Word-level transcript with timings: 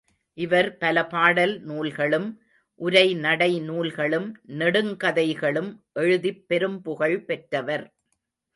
இவர் 0.37 0.77
பல 0.77 1.05
பாடல் 1.05 1.61
நூல்களும், 1.61 2.25
உரைநடை 2.81 3.59
நூல்களும், 3.59 4.27
நெடுங்கதைகளும் 4.57 5.71
எழுதிப் 5.93 6.47
பெரும் 6.47 6.81
புகழ் 6.81 7.19
பெற்றவர். 7.25 7.85